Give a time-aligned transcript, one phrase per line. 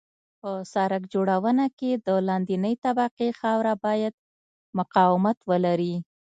[0.39, 4.13] په سرک جوړونه کې د لاندنۍ طبقې خاوره باید
[4.79, 5.95] مقاومت ولري